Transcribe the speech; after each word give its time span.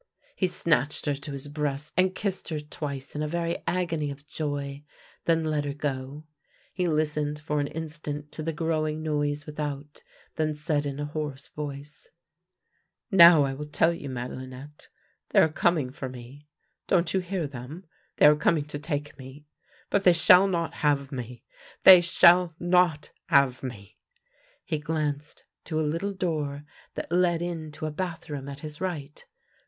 He 0.35 0.47
snatched 0.47 1.05
her 1.05 1.13
to 1.13 1.31
his 1.31 1.47
breast 1.47 1.93
and 1.95 2.15
kissed 2.15 2.49
her 2.49 2.59
twice 2.59 3.13
in 3.15 3.21
a 3.21 3.27
very 3.27 3.61
agony 3.67 4.09
of 4.09 4.25
joy, 4.25 4.83
then 5.25 5.43
let 5.43 5.63
her 5.63 5.75
go. 5.75 6.23
He 6.73 6.87
listened 6.87 7.37
for 7.37 7.59
an 7.59 7.67
instant 7.67 8.31
to 8.31 8.41
the 8.41 8.51
growing 8.51 9.03
noise 9.03 9.45
without, 9.45 10.01
then 10.37 10.55
said 10.55 10.87
in 10.87 10.99
a" 10.99 11.05
hoarse 11.05 11.49
voice:" 11.49 12.09
Now 13.11 13.43
I 13.43 13.53
will 13.53 13.67
tell 13.67 13.93
you, 13.93 14.09
Madelinette. 14.09 14.87
They 15.29 15.39
are 15.41 15.47
com 15.49 15.77
ing 15.77 15.91
for 15.91 16.09
me— 16.09 16.47
don't 16.87 17.13
you 17.13 17.19
hear 17.19 17.45
them? 17.45 17.85
They 18.17 18.25
are 18.25 18.35
coming 18.35 18.65
to 18.69 18.79
take 18.79 19.15
me, 19.19 19.45
but 19.91 20.03
they 20.03 20.13
shall 20.13 20.47
not 20.47 20.73
have 20.81 21.11
me. 21.11 21.43
They 21.83 22.01
shall 22.01 22.55
not 22.59 23.11
have 23.27 23.61
me." 23.61 23.99
He 24.65 24.79
glanced 24.79 25.43
to 25.65 25.79
a 25.79 25.83
little 25.85 26.11
door 26.13 26.63
that 26.95 27.11
led 27.11 27.43
into 27.43 27.85
a 27.85 27.91
bathroom 27.91 28.49
at 28.49 28.61
his 28.61 28.81
right. 28.81 29.23